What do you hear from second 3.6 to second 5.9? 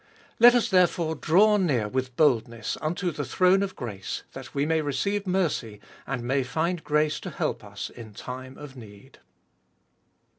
of grace that we may receive mercy,